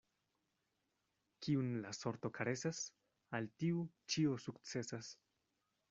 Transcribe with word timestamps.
Kiun 1.47 1.69
la 1.85 1.91
sorto 1.97 2.33
karesas, 2.39 2.81
al 3.41 3.53
tiu 3.61 3.87
ĉio 4.15 4.37
sukcesas. 4.49 5.17